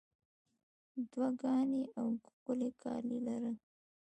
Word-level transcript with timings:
دوی 1.11 1.31
ګاڼې 1.41 1.83
او 1.99 2.07
ښکلي 2.29 2.69
کالي 2.83 3.17
لرل 3.27 3.57